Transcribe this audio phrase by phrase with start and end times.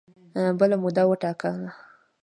[0.59, 1.69] بله موده وټاکله